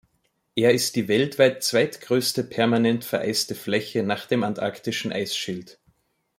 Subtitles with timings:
[0.55, 5.77] Er ist die weltweit zweitgrößte permanent vereiste Fläche nach dem Antarktischen Eisschild.